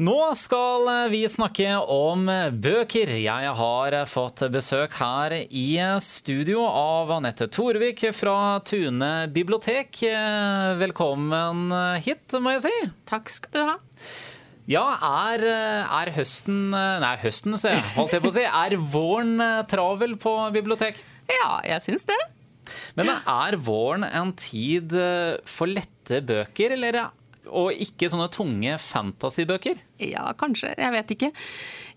Nå 0.00 0.30
skal 0.32 0.86
vi 1.12 1.18
snakke 1.28 1.74
om 1.92 2.22
bøker. 2.64 3.10
Jeg 3.20 3.50
har 3.58 3.96
fått 4.08 4.40
besøk 4.48 4.94
her 4.96 5.34
i 5.44 5.74
studio 6.00 6.62
av 6.64 7.12
Anette 7.18 7.50
Torvik 7.52 8.06
fra 8.16 8.62
Tune 8.64 9.10
bibliotek. 9.28 10.00
Velkommen 10.80 11.68
hit, 12.00 12.32
må 12.40 12.54
jeg 12.54 12.64
si. 12.64 12.72
Takk 13.12 13.28
skal 13.28 13.52
du 13.52 13.60
ha. 13.60 13.76
Ja, 14.72 14.86
er, 15.26 15.44
er 15.84 16.14
høsten 16.16 16.72
Nei, 16.72 17.12
høsten, 17.20 17.60
så 17.60 17.76
holdt 17.98 18.16
jeg 18.16 18.24
på 18.24 18.32
å 18.32 18.36
si. 18.38 18.48
Er 18.48 18.78
våren 18.80 19.36
travel 19.68 20.16
på 20.24 20.32
bibliotek? 20.56 21.04
Ja, 21.28 21.60
jeg 21.74 21.84
syns 21.90 22.08
det. 22.08 22.20
Men 22.96 23.18
er 23.20 23.60
våren 23.60 24.08
en 24.08 24.32
tid 24.32 24.96
for 25.44 25.68
lette 25.68 26.24
bøker, 26.24 26.78
eller 26.80 27.02
og 27.50 27.76
ikke 27.82 28.08
sånne 28.08 28.30
tunge 28.32 28.80
fantasybøker? 28.80 29.89
Ja, 30.00 30.30
kanskje. 30.38 30.72
Jeg 30.78 30.92
vet 30.94 31.10
ikke. 31.16 31.28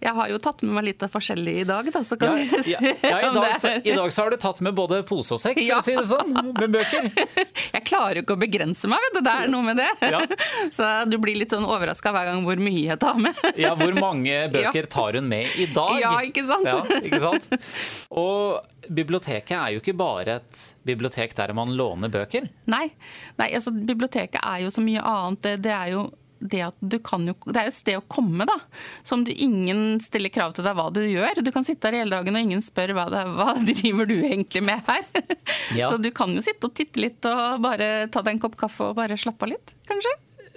Jeg 0.03 0.11
har 0.17 0.31
jo 0.31 0.39
tatt 0.44 0.63
med 0.66 0.75
meg 0.75 0.84
litt 0.89 1.03
av 1.05 1.11
forskjellig 1.13 1.53
i 1.61 1.66
dag, 1.67 1.88
da, 1.95 2.02
så 2.03 2.17
kan 2.20 2.34
ja, 2.34 2.48
vi 2.52 2.73
ja, 2.73 2.80
ja, 2.99 3.20
i, 3.23 3.30
dag, 3.31 3.53
så, 3.61 3.70
I 3.80 3.94
dag 3.95 4.11
så 4.11 4.25
har 4.25 4.34
du 4.34 4.38
tatt 4.41 4.59
med 4.66 4.75
både 4.75 4.99
pose 5.07 5.38
og 5.38 5.39
sekk, 5.39 5.61
for 5.61 5.77
å 5.77 5.85
si 5.85 5.95
det 5.95 6.03
sånn, 6.09 6.34
med 6.34 6.73
bøker. 6.75 7.08
Jeg 7.77 7.84
klarer 7.88 8.20
jo 8.20 8.25
ikke 8.25 8.35
å 8.35 8.41
begrense 8.41 8.89
meg, 8.91 8.99
vet 9.05 9.16
du. 9.16 9.21
Det 9.23 9.35
er 9.45 9.53
noe 9.53 9.63
med 9.63 9.80
det. 9.80 9.88
Så 10.75 10.89
du 11.08 11.16
blir 11.23 11.39
litt 11.39 11.55
sånn 11.55 11.63
overraska 11.67 12.11
hver 12.11 12.31
gang 12.31 12.44
hvor 12.44 12.59
mye 12.59 12.84
jeg 12.89 12.99
tar 12.99 13.20
med. 13.21 13.39
Ja, 13.59 13.73
hvor 13.80 13.95
mange 13.95 14.44
bøker 14.53 14.89
tar 14.91 15.17
hun 15.20 15.30
med 15.31 15.55
i 15.59 15.70
dag? 15.72 15.95
Ja, 16.02 16.13
ikke 16.25 16.44
sant? 16.47 16.67
ikke 16.99 17.22
sant? 17.23 17.47
Og 18.11 18.59
biblioteket 18.91 19.55
er 19.55 19.75
jo 19.75 19.83
ikke 19.83 19.95
bare 19.97 20.39
et 20.41 20.63
bibliotek 20.83 21.35
der 21.38 21.53
man 21.55 21.72
låner 21.77 22.11
bøker. 22.11 22.49
Nei, 22.72 22.85
Nei 23.39 23.49
altså 23.55 23.72
biblioteket 23.73 24.41
er 24.44 24.66
jo 24.66 24.73
så 24.73 24.83
mye 24.83 25.03
annet. 25.03 25.41
Det, 25.45 25.55
det 25.70 25.73
er 25.75 25.94
jo 25.95 26.08
det 26.43 26.61
at 26.65 26.77
du 26.79 26.97
kan 27.03 27.23
jo 27.27 27.35
Det 27.47 27.59
er 27.59 27.67
jo 27.67 27.71
et 27.73 27.77
sted 27.77 27.99
å 27.99 28.05
komme, 28.11 28.45
da. 28.49 28.57
Som 29.07 29.23
du 29.27 29.31
ingen 29.31 29.99
stiller 30.03 30.33
krav 30.33 30.55
til 30.55 30.67
deg 30.67 30.75
hva 30.77 30.89
du 30.93 31.02
gjør. 31.02 31.43
Du 31.43 31.52
kan 31.55 31.66
sitte 31.67 31.89
her 31.89 32.03
hele 32.03 32.17
dagen 32.17 32.36
og 32.36 32.45
ingen 32.45 32.63
spør 32.63 32.95
hva, 32.97 33.08
det, 33.13 33.23
hva 33.38 33.53
driver 33.69 34.09
du 34.09 34.17
egentlig 34.19 34.64
med 34.66 34.83
her. 34.89 35.08
Ja. 35.77 35.89
Så 35.89 35.97
du 36.02 36.11
kan 36.16 36.33
jo 36.36 36.44
sitte 36.44 36.69
og 36.69 36.75
titte 36.77 37.02
litt 37.02 37.25
og 37.30 37.64
bare 37.64 38.09
ta 38.11 38.23
deg 38.23 38.36
en 38.36 38.44
kopp 38.44 38.59
kaffe 38.59 38.91
og 38.91 38.99
bare 38.99 39.17
slappe 39.19 39.47
av 39.47 39.55
litt, 39.55 39.75
kanskje. 39.89 40.14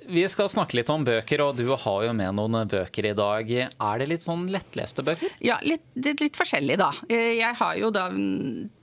Vi 0.08 0.22
skal 0.30 0.48
snakke 0.50 0.78
litt 0.78 0.90
om 0.92 1.04
bøker, 1.06 1.42
og 1.44 1.56
du 1.58 1.66
har 1.72 2.04
jo 2.06 2.12
med 2.16 2.36
noen 2.38 2.68
bøker 2.70 3.10
i 3.10 3.14
dag. 3.16 3.50
Er 3.50 4.00
det 4.00 4.08
litt 4.10 4.24
sånn 4.26 4.46
lettleste 4.52 5.04
bøker? 5.06 5.32
Ja, 5.44 5.58
litt, 5.66 5.84
litt, 5.98 6.22
litt 6.22 6.38
forskjellig, 6.38 6.78
da. 6.80 6.90
Jeg 7.10 7.52
har 7.58 7.78
jo 7.80 7.90
da 7.94 8.06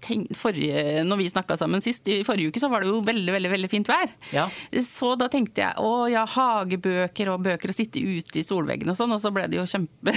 tenkt, 0.03 0.35
forrige, 0.37 1.03
Når 1.07 1.21
vi 1.21 1.29
snakka 1.31 1.57
sammen 1.59 1.83
sist, 1.83 2.07
i 2.11 2.21
forrige 2.27 2.51
uke, 2.51 2.61
så 2.61 2.69
var 2.71 2.83
det 2.83 2.91
jo 2.91 3.01
veldig 3.05 3.35
veldig, 3.37 3.51
veldig 3.55 3.71
fint 3.71 3.91
vær. 3.91 4.11
Ja. 4.35 4.47
Så 4.83 5.13
da 5.19 5.29
tenkte 5.31 5.63
jeg 5.65 5.79
å 5.83 6.07
ja, 6.11 6.25
hagebøker 6.35 7.33
og 7.33 7.45
bøker 7.47 7.71
å 7.71 7.75
sitte 7.75 8.03
ute 8.03 8.41
i 8.41 8.45
solveggen 8.45 8.91
og 8.91 8.99
sånn, 8.99 9.13
og 9.15 9.21
så 9.23 9.31
ble 9.33 9.47
det 9.51 9.61
jo 9.61 9.67
kjempe 9.69 10.13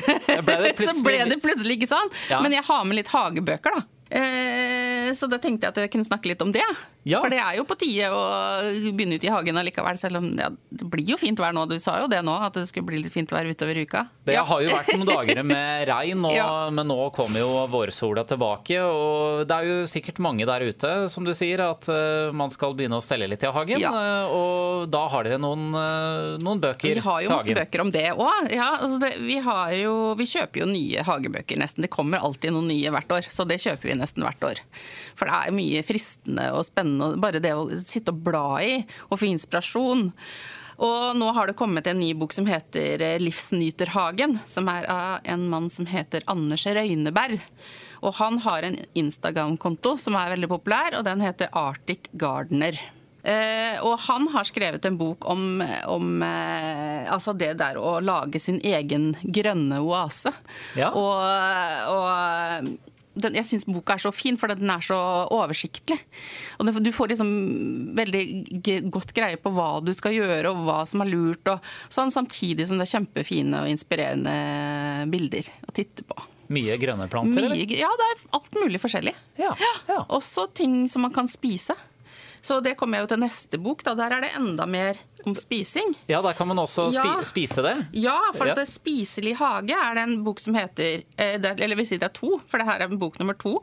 ble 0.47 0.57
det 0.65 0.75
Så 0.87 1.03
ble 1.07 1.21
det 1.31 1.39
plutselig 1.43 1.79
ikke 1.79 1.91
sånn. 1.91 2.11
Ja. 2.33 2.43
Men 2.45 2.55
jeg 2.57 2.67
har 2.67 2.85
med 2.87 3.01
litt 3.01 3.13
hagebøker, 3.13 3.79
da. 3.79 3.87
Eh, 4.07 5.11
så 5.19 5.27
da 5.31 5.39
tenkte 5.43 5.67
jeg 5.67 5.75
at 5.75 5.81
jeg 5.83 5.93
kunne 5.97 6.07
snakke 6.07 6.31
litt 6.31 6.45
om 6.45 6.53
det. 6.55 6.67
Ja. 7.07 7.21
For 7.23 7.31
det 7.31 7.39
er 7.39 7.55
jo 7.61 7.63
på 7.69 7.77
tide 7.79 8.09
å 8.11 8.23
begynne 8.91 9.15
ut 9.15 9.25
i 9.25 9.31
hagen 9.31 9.61
allikevel, 9.61 9.99
selv 10.01 10.19
om 10.19 10.27
ja, 10.35 10.49
det 10.51 10.89
blir 10.91 11.07
jo 11.07 11.19
fint 11.21 11.39
vær 11.39 11.55
nå. 11.55 11.63
Du 11.71 11.77
sa 11.83 12.01
jo 12.03 12.09
det 12.11 12.19
nå, 12.27 12.35
at 12.43 12.57
det 12.59 12.65
skulle 12.67 12.89
bli 12.89 12.99
litt 13.05 13.15
fint 13.15 13.31
vær 13.31 13.47
utover 13.47 13.79
uka. 13.79 14.07
Det 14.27 14.35
ja. 14.35 14.43
har 14.49 14.65
jo 14.65 14.73
vært 14.73 14.91
noen 14.97 15.11
dager 15.13 15.43
med 15.47 15.85
regn, 15.93 16.25
og, 16.27 16.73
men 16.75 16.91
nå 16.91 16.99
kommer 17.15 17.45
jo 17.45 17.53
vårsola 17.71 18.27
tilbake. 18.27 18.81
Og 18.83 19.45
det 19.47 19.59
er 19.59 19.71
jo 19.71 19.77
sikkert 19.91 20.19
mange 20.27 20.49
der 20.51 20.67
ute, 20.67 20.91
som 21.13 21.23
du 21.27 21.31
sier, 21.37 21.63
at 21.63 21.87
uh, 21.87 22.35
man 22.35 22.51
skal 22.51 22.75
begynne 22.75 22.99
å 22.99 23.05
stelle 23.05 23.31
litt 23.31 23.47
i 23.47 23.55
hagen. 23.55 23.87
Uh, 23.87 24.35
og 24.35 24.91
da 24.91 25.05
har 25.15 25.31
dere 25.31 25.39
noen, 25.43 25.71
uh, 25.79 26.35
noen 26.43 26.63
bøker 26.65 26.91
Vi 26.99 27.07
har 27.07 27.23
jo 27.23 27.33
masse 27.37 27.55
bøker 27.55 27.87
om 27.87 27.95
det 27.95 28.09
òg. 28.17 28.51
Altså 28.67 29.13
vi, 29.23 29.39
vi 29.39 30.29
kjøper 30.33 30.65
jo 30.65 30.69
nye 30.73 31.07
hagebøker 31.07 31.63
nesten. 31.63 31.87
Det 31.87 31.93
kommer 31.95 32.27
alltid 32.27 32.57
noen 32.57 32.67
nye 32.73 32.91
hvert 32.91 33.15
år, 33.21 33.31
så 33.31 33.47
det 33.47 33.63
kjøper 33.63 33.93
vi 33.93 33.99
nesten 34.03 34.27
hvert 34.27 34.51
år. 34.51 34.67
For 35.15 35.31
det 35.31 35.39
er 35.39 35.55
mye 35.55 35.87
fristende 35.87 36.51
og 36.51 36.67
spennende 36.67 36.96
bare 37.23 37.43
det 37.43 37.55
å 37.57 37.67
sitte 37.81 38.15
og 38.15 38.23
bla 38.27 38.47
i 38.65 38.79
og 39.09 39.19
få 39.21 39.29
inspirasjon. 39.31 40.09
Og 40.77 41.17
nå 41.17 41.31
har 41.33 41.49
det 41.49 41.57
kommet 41.57 41.87
en 41.89 42.01
ny 42.01 42.11
bok 42.15 42.35
som 42.37 42.47
heter 42.47 43.01
'Livsnyterhagen', 43.23 44.39
som 44.45 44.69
er 44.69 44.85
av 44.93 45.21
en 45.25 45.49
mann 45.49 45.71
som 45.71 45.87
heter 45.87 46.23
Anders 46.27 46.67
Røyneberg. 46.67 47.41
Og 48.03 48.15
han 48.15 48.39
har 48.45 48.63
en 48.63 48.77
Instagram-konto 48.95 49.97
som 49.99 50.17
er 50.17 50.35
veldig 50.35 50.51
populær, 50.53 50.99
og 50.99 51.05
den 51.05 51.25
heter 51.25 51.49
Arctic 51.53 52.11
Gardener. 52.13 52.77
Eh, 53.27 53.81
og 53.83 53.97
han 54.07 54.29
har 54.31 54.47
skrevet 54.47 54.85
en 54.87 54.99
bok 55.01 55.25
om, 55.27 55.59
om 55.91 56.23
eh, 56.23 57.09
altså 57.11 57.33
det 57.35 57.57
der 57.59 57.81
å 57.81 57.97
lage 57.99 58.39
sin 58.39 58.61
egen 58.63 59.17
grønne 59.25 59.81
oase. 59.83 60.31
Ja. 60.79 60.93
Og, 60.95 61.25
og 61.97 62.77
den, 63.17 63.37
jeg 63.39 63.49
syns 63.49 63.67
boka 63.69 63.97
er 63.97 64.03
så 64.03 64.13
fin, 64.15 64.37
for 64.41 64.53
den 64.53 64.71
er 64.71 64.85
så 64.85 64.99
oversiktlig. 65.33 65.99
Og 66.61 66.69
Du 66.85 66.93
får 66.93 67.15
liksom 67.15 67.31
veldig 67.97 68.23
godt 68.93 69.15
greie 69.17 69.41
på 69.41 69.53
hva 69.57 69.81
du 69.85 69.93
skal 69.97 70.15
gjøre, 70.17 70.53
og 70.53 70.65
hva 70.67 70.79
som 70.89 71.03
er 71.05 71.11
lurt. 71.11 71.49
Og 71.53 71.65
sånn, 71.89 72.13
samtidig 72.15 72.69
som 72.69 72.81
det 72.81 72.87
er 72.87 72.95
kjempefine 72.99 73.65
og 73.65 73.73
inspirerende 73.73 74.37
bilder 75.13 75.49
å 75.67 75.75
titte 75.77 76.07
på. 76.07 76.19
Mye 76.53 76.77
grønne 76.79 77.09
planter? 77.11 77.49
Mye, 77.51 77.67
ja, 77.75 77.91
det 77.99 78.09
er 78.13 78.25
alt 78.39 78.55
mulig 78.55 78.79
forskjellig. 78.83 79.15
Ja, 79.41 79.53
ja. 79.89 80.01
Også 80.15 80.47
ting 80.55 80.85
som 80.93 81.03
man 81.07 81.15
kan 81.15 81.31
spise. 81.31 81.75
Så 82.47 82.61
det 82.63 82.77
kommer 82.79 83.01
jeg 83.01 83.07
jo 83.07 83.13
til 83.15 83.23
neste 83.25 83.59
bok. 83.59 83.83
Da. 83.87 83.97
Der 83.99 84.13
er 84.15 84.23
det 84.23 84.31
enda 84.39 84.69
mer 84.71 84.99
om 85.27 85.35
spising. 85.35 85.97
Ja, 86.07 86.21
der 86.23 86.37
kan 86.39 86.47
man 86.47 86.61
også 86.63 86.89
spi 86.95 87.09
ja. 87.09 87.17
spise 87.27 87.65
det? 87.67 87.75
Ja, 87.99 88.19
for 88.37 88.47
at 88.47 88.61
ja. 88.63 88.67
'Spiselig 88.69 89.35
hage' 89.41 89.75
er 89.75 89.99
det 89.99 90.05
en 90.07 90.23
bok 90.25 90.39
som 90.41 90.55
heter 90.55 91.03
eh, 91.17 91.41
Eller 91.43 91.77
vil 91.77 91.89
si 91.89 91.99
det 91.99 92.07
er 92.11 92.15
to, 92.15 92.39
for 92.47 92.63
det 92.63 92.69
her 92.69 92.87
er 92.87 92.97
bok 92.97 93.19
nummer 93.19 93.35
to. 93.35 93.59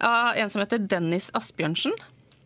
Av 0.00 0.32
en 0.36 0.50
som 0.50 0.64
heter 0.64 0.80
Dennis 0.88 1.30
Asbjørnsen. 1.36 1.92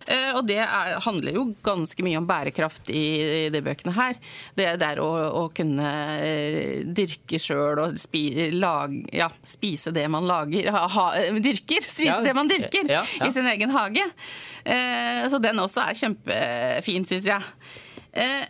Eh, 0.08 0.30
og 0.34 0.46
det 0.48 0.58
er, 0.64 0.96
handler 1.04 1.36
jo 1.36 1.44
ganske 1.64 2.04
mye 2.04 2.18
om 2.20 2.26
bærekraft 2.28 2.88
i, 2.90 3.04
i 3.46 3.48
de 3.52 3.60
bøkene 3.64 3.92
her. 3.92 4.16
Det 4.56 4.70
der 4.80 5.02
å, 5.04 5.08
å 5.42 5.42
kunne 5.54 5.90
eh, 6.24 6.77
dyrke 6.98 7.40
sjøl 7.40 7.80
og 7.82 7.98
spi, 8.00 8.24
lag, 8.54 8.94
ja, 9.14 9.30
spise 9.46 9.94
det 9.94 10.04
man 10.12 10.26
lager. 10.28 10.70
Ha, 10.74 11.08
dyrker! 11.38 11.84
Spise 11.86 12.10
ja, 12.10 12.20
det 12.24 12.34
man 12.36 12.50
dyrker 12.50 12.90
ja, 12.98 13.04
i 13.24 13.30
sin 13.34 13.48
egen 13.48 13.72
hage. 13.74 14.04
Eh, 14.64 15.24
så 15.30 15.40
den 15.42 15.62
også 15.62 15.86
er 15.86 15.98
kjempefin, 16.02 17.08
syns 17.08 17.30
jeg. 17.30 17.52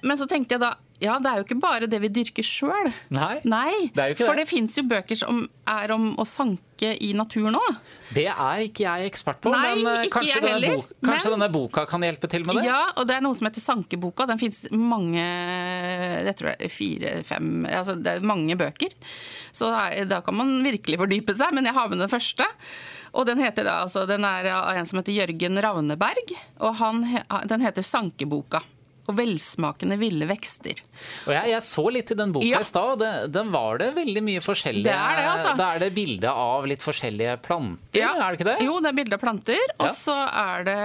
Men 0.03 0.17
så 0.17 0.25
tenkte 0.31 0.57
jeg 0.57 0.63
da 0.63 0.73
ja, 0.99 1.15
det 1.23 1.31
er 1.31 1.39
jo 1.39 1.45
ikke 1.47 1.61
bare 1.63 1.87
det 1.91 1.99
vi 2.03 2.09
dyrker 2.11 2.47
sjøl. 2.47 2.89
Nei, 3.15 3.37
Nei, 3.47 3.91
det 3.95 4.03
er 4.03 4.17
for 4.19 4.35
det. 4.35 4.43
det 4.43 4.51
fins 4.51 4.79
jo 4.81 4.83
bøker 4.91 5.19
som 5.19 5.45
er 5.71 5.93
om 5.95 6.09
å 6.19 6.25
sanke 6.27 6.91
i 7.05 7.13
naturen 7.15 7.55
òg. 7.59 7.77
Det 8.17 8.25
er 8.33 8.63
ikke 8.65 8.83
jeg 8.83 9.11
ekspert 9.13 9.39
på, 9.45 9.53
Nei, 9.55 9.77
men 9.79 9.93
eh, 9.93 10.09
kanskje, 10.11 10.41
denne, 10.43 10.73
bok, 10.75 10.91
kanskje 11.07 11.31
men, 11.31 11.37
denne, 11.37 11.49
boka 11.55 11.85
kan 11.91 12.07
hjelpe 12.07 12.31
til 12.33 12.47
med 12.49 12.59
det? 12.59 12.65
Ja, 12.67 12.81
og 12.97 13.07
det 13.07 13.15
er 13.15 13.23
noe 13.23 13.39
som 13.39 13.47
heter 13.47 13.63
Sankeboka. 13.63 14.27
Den 14.31 14.41
fins 14.43 14.65
mange 14.75 15.23
jeg 15.23 16.35
tror 16.39 16.51
det 16.51 16.67
er 16.67 16.73
fire-fem 16.73 17.53
altså 17.69 17.95
Det 17.99 18.17
er 18.17 18.27
mange 18.27 18.57
bøker. 18.59 18.95
Så 19.55 19.71
da 20.11 20.23
kan 20.27 20.39
man 20.39 20.57
virkelig 20.67 20.99
fordype 20.99 21.37
seg, 21.37 21.55
men 21.55 21.69
jeg 21.69 21.79
har 21.79 21.93
med 21.93 22.03
den 22.03 22.11
første. 22.11 22.47
Og 23.15 23.29
den, 23.29 23.39
heter 23.41 23.65
da, 23.69 23.79
altså, 23.87 24.03
den 24.09 24.27
er 24.27 24.51
av 24.53 24.75
en 24.77 24.89
som 24.89 24.99
heter 24.99 25.15
Jørgen 25.15 25.63
Ravneberg, 25.63 26.35
og 26.59 26.75
han, 26.83 27.07
den 27.49 27.65
heter 27.65 27.87
Sankeboka 27.87 28.61
og 29.09 29.17
velsmakende 29.17 29.97
ville 30.01 30.29
vekster. 30.29 30.83
Og 31.27 31.33
jeg, 31.33 31.53
jeg 31.55 31.65
så 31.65 31.85
litt 31.95 32.13
i 32.13 32.17
den 32.19 32.33
boka 32.35 32.47
ja. 32.47 32.61
i 32.61 32.69
stad, 32.69 33.05
og 33.05 33.33
den 33.33 33.53
var 33.55 33.81
det 33.81 33.91
veldig 33.97 34.23
mye 34.27 34.43
forskjellige 34.45 34.85
Det 34.89 34.97
er 34.97 35.17
det, 35.17 35.27
altså. 35.33 35.55
Da 35.59 35.69
er 35.75 35.85
det 35.85 35.91
bilde 35.97 36.33
av 36.45 36.69
litt 36.69 36.85
forskjellige 36.85 37.39
planter, 37.45 38.01
ja. 38.03 38.13
er 38.19 38.35
det 38.35 38.41
ikke 38.41 38.49
det? 38.51 38.57
Jo, 38.67 38.77
det 38.85 38.91
er 38.93 38.99
bilde 38.99 39.17
av 39.17 39.23
planter, 39.23 39.63
ja. 39.63 39.79
og 39.81 39.95
så 39.97 40.17
er 40.29 40.67
det, 40.69 40.79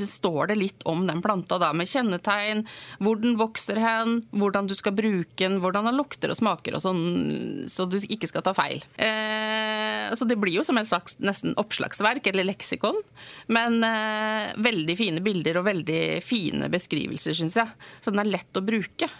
det, 0.00 0.08
står 0.08 0.52
det 0.52 0.58
litt 0.62 0.86
om 0.88 1.04
den 1.08 1.20
planta 1.24 1.60
da, 1.60 1.72
med 1.76 1.90
kjennetegn, 1.90 2.64
hvor 3.04 3.20
den 3.20 3.36
vokser 3.40 3.80
hen, 3.82 4.22
hvordan 4.32 4.70
du 4.70 4.76
skal 4.78 4.96
bruke 4.96 5.42
den, 5.42 5.60
hvordan 5.62 5.90
den 5.90 5.98
lukter 5.98 6.32
og 6.32 6.38
smaker 6.38 6.78
og 6.78 6.84
sånn, 6.84 7.04
så 7.70 7.84
du 7.90 7.98
ikke 8.00 8.30
skal 8.30 8.46
ta 8.46 8.56
feil. 8.56 8.80
Eh, 8.96 10.08
så 10.16 10.24
det 10.28 10.38
blir 10.40 10.56
jo 10.56 10.64
som 10.66 10.80
et 10.80 10.88
slags 10.88 11.18
nesten 11.20 11.52
oppslagsverk 11.60 12.32
eller 12.32 12.48
leksikon, 12.48 12.96
men 13.52 13.82
eh, 13.86 14.52
veldig 14.62 14.96
fine 14.98 15.22
bilder 15.24 15.60
og 15.60 15.68
veldig 15.68 16.02
fine 16.24 16.72
beskrivelser 16.72 17.41
syns 17.42 17.58
jeg. 17.60 17.90
Så 18.00 18.14
den 18.14 18.22
er 18.22 18.32
lett 18.32 18.58
å 18.58 18.64
bruke. 18.64 19.10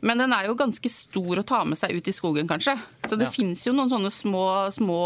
Men 0.00 0.18
den 0.18 0.32
er 0.32 0.46
jo 0.48 0.56
ganske 0.56 0.88
stor 0.88 1.40
å 1.40 1.44
ta 1.44 1.60
med 1.68 1.78
seg 1.78 1.92
ut 1.92 2.08
i 2.08 2.14
skogen, 2.14 2.48
kanskje. 2.48 2.72
Så 3.04 3.18
det 3.20 3.28
ja. 3.28 3.32
fins 3.34 3.66
jo 3.66 3.74
noen 3.76 3.90
sånne 3.92 4.10
små, 4.12 4.44
små 4.72 4.98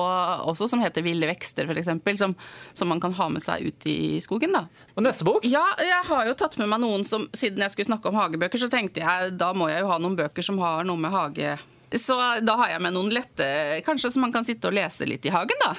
også 0.47 0.69
som 0.71 0.83
heter 0.85 1.03
ville 1.07 1.27
vekster, 1.29 1.67
f.eks. 1.67 1.91
Som, 2.21 2.37
som 2.73 2.91
man 2.91 3.03
kan 3.03 3.15
ha 3.19 3.29
med 3.33 3.43
seg 3.43 3.67
ut 3.67 3.89
i 3.91 4.21
skogen. 4.23 4.55
da. 4.55 4.69
Og 4.95 5.07
neste 5.07 5.27
bok? 5.27 5.47
Ja, 5.51 5.65
jeg 5.83 6.03
har 6.11 6.29
jo 6.31 6.37
tatt 6.39 6.59
med 6.63 6.71
meg 6.71 6.83
noen 6.85 7.03
som 7.07 7.27
Siden 7.35 7.63
jeg 7.65 7.73
skulle 7.73 7.89
snakke 7.89 8.11
om 8.11 8.19
hagebøker, 8.19 8.61
så 8.61 8.71
tenkte 8.71 9.03
jeg 9.03 9.35
da 9.41 9.51
må 9.57 9.67
jeg 9.71 9.83
jo 9.83 9.91
ha 9.91 9.99
noen 10.03 10.15
bøker 10.19 10.45
som 10.47 10.61
har 10.63 10.87
noe 10.87 11.01
med 11.01 11.11
hage 11.11 11.57
Så 11.91 12.15
da 12.45 12.55
har 12.61 12.75
jeg 12.75 12.85
med 12.85 12.95
noen 12.95 13.11
lette, 13.15 13.49
kanskje 13.87 14.13
som 14.15 14.23
man 14.25 14.35
kan 14.35 14.47
sitte 14.47 14.71
og 14.71 14.77
lese 14.77 15.09
litt 15.09 15.27
i 15.27 15.35
hagen, 15.35 15.59
da. 15.65 15.75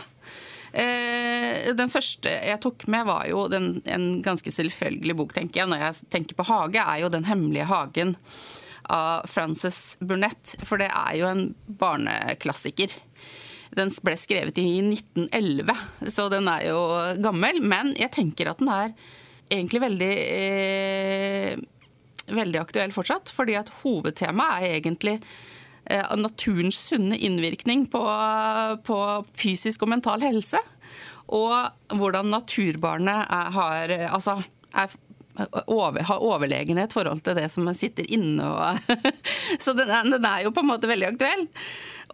Eh, 0.75 1.71
den 1.77 1.91
første 1.91 2.29
jeg 2.29 2.59
tok 2.63 2.85
med, 2.91 3.07
var 3.07 3.25
jo 3.29 3.45
den, 3.51 3.79
en 3.87 4.21
ganske 4.25 4.51
selvfølgelig 4.51 5.15
bok, 5.21 5.33
tenker 5.37 5.61
jeg, 5.61 5.71
når 5.71 5.83
jeg 5.85 6.11
tenker 6.11 6.37
på 6.37 6.47
hage, 6.49 6.83
er 6.83 7.01
jo 7.03 7.09
'Den 7.09 7.25
hemmelige 7.29 7.69
hagen' 7.69 8.15
av 8.85 9.25
Frances 9.25 9.97
Burnett, 9.99 10.57
for 10.63 10.77
det 10.77 10.91
er 10.91 11.15
jo 11.17 11.25
en 11.25 11.55
barneklassiker. 11.65 12.91
Den 13.75 13.89
ble 14.03 14.13
skrevet 14.15 14.59
i 14.61 14.81
1911, 14.81 15.73
så 16.07 16.29
den 16.29 16.47
er 16.47 16.67
jo 16.69 16.79
gammel. 17.17 17.61
Men 17.61 17.95
jeg 17.97 18.11
tenker 18.11 18.51
at 18.51 18.61
den 18.61 18.69
er 18.69 18.93
egentlig 19.49 19.81
veldig 19.81 20.13
eh, 20.21 21.57
veldig 22.29 22.61
aktuell 22.61 22.93
fortsatt. 22.95 23.31
Fordi 23.33 23.57
at 23.59 23.71
hovedtemaet 23.81 24.63
er 24.63 24.77
egentlig 24.79 25.17
naturens 26.17 26.79
sunne 26.89 27.17
innvirkning 27.17 27.85
på, 27.93 28.03
på, 28.87 28.99
fysisk 29.37 29.85
og 29.85 29.91
mental 29.93 30.23
helse. 30.25 30.61
Og 31.35 31.97
hvordan 31.97 32.29
naturbarnet 32.33 33.25
er, 33.25 33.51
har 33.55 33.95
altså, 34.09 34.39
er 34.73 34.93
over, 35.67 36.03
har 36.03 36.23
overlegenhet 36.23 36.91
i 36.91 36.95
forhold 36.95 37.23
til 37.25 37.35
det 37.37 37.47
som 37.51 37.67
sitter 37.75 38.07
inne. 38.13 38.45
Og, 38.45 38.95
så 39.63 39.73
den 39.77 39.91
den 40.11 40.25
er, 40.25 40.45
jo 40.45 40.53
på 40.55 40.63
en 40.63 40.71
måte 40.71 40.89
veldig 40.89 41.11
aktuell. 41.13 41.47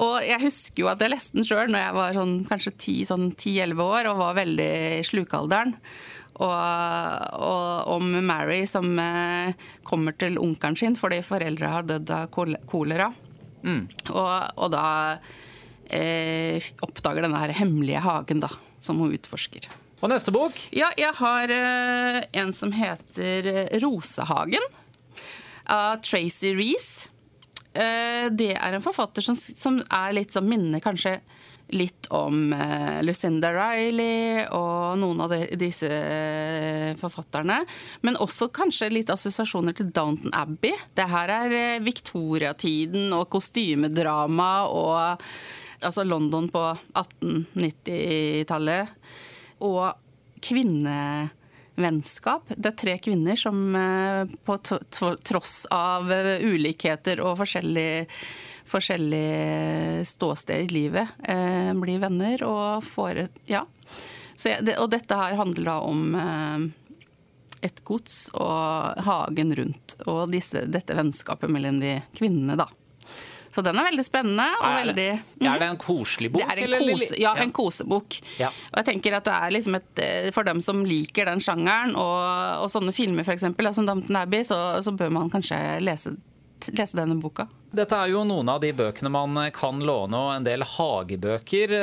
Og 0.02 0.22
jeg 0.26 0.42
husker 0.42 0.84
jo 0.84 0.90
at 0.92 1.02
jeg 1.04 1.14
leste 1.14 1.38
den 1.38 1.46
sjøl 1.46 1.72
når 1.72 1.86
jeg 1.86 1.98
var 1.98 2.18
sånn, 2.18 2.36
kanskje 2.50 2.74
10-11 2.78 3.12
sånn 3.12 3.84
år 3.86 4.12
og 4.12 4.24
var 4.24 4.40
veldig 4.40 4.72
i 4.98 5.06
slukalderen. 5.06 5.76
Og, 6.42 6.48
og, 6.48 7.92
om 7.92 8.08
Mary 8.26 8.64
som 8.66 8.96
eh, 8.98 9.52
kommer 9.86 10.16
til 10.18 10.40
onkelen 10.42 10.78
sin 10.80 10.96
fordi 10.98 11.20
foreldre 11.26 11.70
har 11.70 11.86
dødd 11.86 12.14
av 12.16 12.32
kolera. 12.32 13.12
Mm. 13.63 13.86
Og, 14.10 14.31
og, 14.58 14.68
da 14.74 14.86
eh, 15.92 16.72
oppdager 16.86 17.25
denne 17.25 17.42
her 17.42 17.54
hemmelige 17.62 18.04
hagen 18.04 18.44
da, 18.44 18.52
som 18.84 19.02
hun 19.02 19.13
utforsker. 19.16 19.69
Og 20.02 20.10
neste 20.10 20.34
bok? 20.34 20.58
Ja, 20.74 20.90
jeg 20.98 21.13
har 21.19 21.54
eh, 21.54 22.22
en 22.42 22.54
som 22.58 22.74
heter 22.74 23.50
eh, 23.52 23.80
Rosehagen. 23.84 24.66
Av 25.72 26.02
Tracy 26.04 26.56
Reece. 26.58 27.12
Uh, 27.72 28.28
det 28.36 28.54
er 28.58 28.76
en 28.76 28.84
forfatter 28.84 29.24
som, 29.24 29.36
som 29.38 29.80
er 29.82 30.18
litt 30.18 30.34
som 30.36 30.48
minner 30.48 30.84
kanskje 30.84 31.20
litt 31.72 32.10
om 32.12 32.52
uh, 32.52 33.00
Lucinda 33.06 33.54
Riley 33.56 34.44
og 34.52 35.00
noen 35.00 35.22
av 35.24 35.32
de, 35.32 35.56
disse 35.60 35.88
forfatterne. 37.00 37.62
Men 38.04 38.20
også 38.20 38.50
kanskje 38.54 38.92
litt 38.92 39.10
assosiasjoner 39.14 39.74
til 39.78 39.92
Downton 39.96 40.36
Abbey. 40.36 40.76
Det 40.98 41.08
her 41.12 41.32
er 41.38 41.80
Victoria-tiden 41.86 43.14
og 43.16 43.30
kostymedrama 43.32 44.52
og 44.68 45.22
altså 45.82 46.04
London 46.06 46.50
på 46.52 46.62
1890-tallet 46.92 48.88
og 49.66 49.94
kvinnevennskap. 51.76 52.44
Det 52.56 52.72
er 52.72 52.78
tre 52.78 52.98
kvinner 53.00 53.36
som 53.36 53.76
eh, 53.76 54.26
på 54.46 54.58
tross 55.24 55.68
av 55.72 56.12
eh, 56.12 56.42
ulikheter 56.44 57.22
og 57.22 57.38
forskjellig, 57.40 58.08
forskjellig 58.66 60.06
ståsted 60.06 60.66
i 60.66 60.74
livet 60.74 61.08
eh, 61.24 61.74
blir 61.74 62.00
venner 62.00 62.44
og 62.44 62.84
får 62.84 63.16
et 63.16 63.42
Ja. 63.46 63.66
Jeg, 64.42 64.74
og 64.80 64.90
dette 64.90 65.14
her 65.14 65.36
handler 65.38 65.64
da 65.68 65.74
om 65.86 66.16
et 67.62 67.84
gods 67.86 68.32
og 68.34 68.98
hagen 69.06 69.54
rundt, 69.54 69.94
og 70.10 70.32
disse, 70.32 70.64
dette 70.66 70.96
vennskapet 70.98 71.52
mellom 71.52 71.78
de 71.78 72.00
kvinnene, 72.18 72.56
da. 72.58 72.66
Så 73.51 73.63
den 73.65 73.77
er 73.77 73.89
veldig 73.89 74.06
spennende. 74.07 74.48
Er, 74.63 74.77
veldig, 74.86 75.09
mm. 75.42 75.45
er 75.51 75.62
det 75.62 75.69
en 75.74 75.80
koselig 75.81 76.31
bok? 76.31 76.42
Det 76.42 76.56
er 76.56 76.63
en 76.63 76.88
kose, 76.88 77.19
ja, 77.19 77.36
en 77.44 77.53
kosebok. 77.56 78.19
Ja. 78.39 78.50
Og 78.71 78.81
jeg 78.81 78.89
tenker 78.94 79.19
at 79.19 79.27
det 79.27 79.38
er 79.38 79.56
liksom 79.57 79.77
et, 79.81 79.92
eh, 80.00 80.31
For 80.31 80.48
dem 80.48 80.63
som 80.63 80.86
liker 80.88 81.27
den 81.27 81.44
sjangeren, 81.44 81.95
og, 82.00 82.63
og 82.63 82.71
sånne 82.71 82.95
filmer 82.95 83.27
f.eks., 83.27 83.48
som 83.75 83.88
Downton 83.88 84.21
Abbey, 84.24 84.45
så, 84.48 84.57
så 84.83 84.95
bør 84.95 85.12
man 85.19 85.31
kanskje 85.33 85.59
lese 85.83 86.15
lese 86.69 86.98
denne 86.98 87.15
boka. 87.18 87.48
Dette 87.71 87.95
er 87.95 88.12
jo 88.12 88.24
noen 88.27 88.50
av 88.51 88.59
de 88.62 88.71
bøkene 88.75 89.09
man 89.09 89.38
kan 89.56 89.80
låne, 89.81 90.19
og 90.19 90.33
en 90.36 90.45
del 90.45 90.65
hagebøker. 90.68 91.74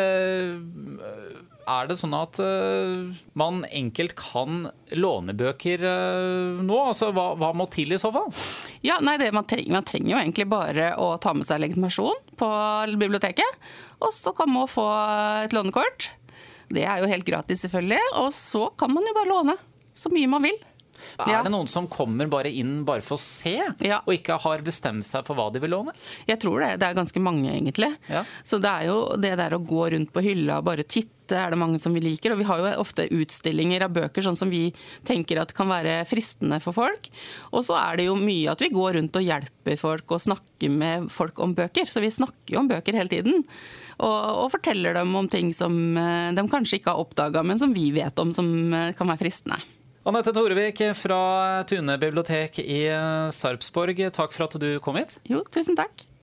Er 1.69 1.89
det 1.91 1.99
sånn 2.01 2.15
at 2.17 2.39
uh, 2.41 3.11
man 3.37 3.61
enkelt 3.69 4.15
kan 4.17 4.69
låne 4.97 5.35
bøker 5.37 5.83
uh, 5.85 6.63
nå? 6.65 6.79
Altså, 6.91 7.11
hva, 7.13 7.35
hva, 7.37 7.53
må 7.57 7.69
til 7.73 7.93
i 7.93 8.01
så 8.01 8.11
fall? 8.15 8.31
Ja, 8.87 8.97
nei, 9.05 9.19
det, 9.21 9.29
man, 9.37 9.45
trenger, 9.49 9.75
man, 9.77 9.87
trenger, 9.89 10.15
jo 10.15 10.21
egentlig 10.23 10.49
bare 10.49 10.95
å 10.97 11.11
ta 11.21 11.35
med 11.37 11.49
seg 11.49 11.61
legitimasjon 11.61 12.23
på 12.41 12.49
biblioteket. 12.97 13.61
Og 14.01 14.15
så 14.17 14.33
kan 14.37 14.53
man 14.55 14.71
få 14.71 14.87
et 15.45 15.57
lånekort. 15.57 16.13
Det 16.73 16.85
er 16.85 17.03
jo 17.03 17.13
helt 17.13 17.29
gratis, 17.29 17.65
selvfølgelig. 17.65 18.01
Og 18.23 18.33
så 18.37 18.69
kan 18.81 18.93
man 18.95 19.05
jo 19.09 19.17
bare 19.17 19.33
låne 19.33 19.59
så 19.99 20.13
mye 20.15 20.31
man 20.31 20.45
vil. 20.47 20.59
Er 21.19 21.33
ja. 21.33 21.43
det 21.45 21.53
noen 21.53 21.69
som 21.71 21.89
kommer 21.91 22.31
bare 22.31 22.51
inn 22.55 22.83
bare 22.89 23.05
for 23.05 23.19
å 23.19 23.23
se, 23.23 23.57
ja. 23.85 24.01
og 24.05 24.15
ikke 24.15 24.39
har 24.43 24.65
bestemt 24.67 25.07
seg 25.07 25.27
for 25.27 25.39
hva 25.39 25.49
de 25.55 25.63
vil 25.63 25.73
låne? 25.75 25.95
Jeg 26.29 26.41
tror 26.43 26.63
det. 26.65 26.75
Det 26.81 26.89
er 26.89 26.99
ganske 26.99 27.23
mange, 27.23 27.51
egentlig. 27.53 27.93
Ja. 28.11 28.25
Så 28.47 28.61
det 28.63 28.73
er 28.73 28.91
jo 28.91 28.99
det 29.21 29.35
der 29.41 29.57
å 29.57 29.63
gå 29.63 29.89
rundt 29.95 30.13
på 30.15 30.25
hylla 30.25 30.61
og 30.61 30.69
bare 30.71 30.87
titte, 30.87 31.37
er 31.37 31.53
det 31.53 31.61
mange 31.61 31.81
som 31.81 31.93
vi 31.93 32.01
liker. 32.01 32.33
Og 32.33 32.41
vi 32.41 32.47
har 32.49 32.61
jo 32.63 32.71
ofte 32.81 33.05
utstillinger 33.13 33.85
av 33.85 33.93
bøker 33.97 34.25
sånn 34.25 34.39
som 34.39 34.53
vi 34.53 34.69
tenker 35.09 35.43
at 35.43 35.53
kan 35.57 35.69
være 35.69 36.01
fristende 36.09 36.61
for 36.65 36.77
folk. 36.77 37.11
Og 37.53 37.67
så 37.69 37.77
er 37.81 38.01
det 38.01 38.09
jo 38.09 38.17
mye 38.21 38.55
at 38.55 38.65
vi 38.65 38.73
går 38.73 38.97
rundt 38.97 39.19
og 39.19 39.27
hjelper 39.27 39.77
folk 39.81 40.17
og 40.17 40.25
snakker 40.25 40.73
med 40.73 41.11
folk 41.13 41.43
om 41.45 41.53
bøker. 41.59 41.89
Så 41.89 42.01
vi 42.05 42.13
snakker 42.15 42.57
jo 42.57 42.63
om 42.63 42.71
bøker 42.71 42.97
hele 42.97 43.13
tiden. 43.13 43.45
Og, 43.99 44.19
og 44.45 44.53
forteller 44.55 44.95
dem 44.97 45.15
om 45.19 45.29
ting 45.31 45.51
som 45.57 45.75
eh, 45.99 46.31
de 46.37 46.45
kanskje 46.51 46.79
ikke 46.79 46.95
har 46.95 47.03
oppdaga, 47.03 47.43
men 47.45 47.59
som 47.61 47.75
vi 47.75 47.91
vet 47.95 48.23
om 48.23 48.33
som 48.35 48.49
eh, 48.73 48.95
kan 48.97 49.11
være 49.11 49.27
fristende. 49.27 49.59
Anette 50.07 50.33
Torevik 50.33 50.83
fra 50.97 51.65
Tune 51.69 51.99
bibliotek 51.99 52.61
i 52.63 52.85
Sarpsborg, 53.35 54.05
takk 54.15 54.33
for 54.33 54.47
at 54.47 54.61
du 54.63 54.71
kom 54.85 54.97
hit. 55.01 55.19
Jo, 55.29 55.43
tusen 55.53 55.77
takk. 55.79 56.09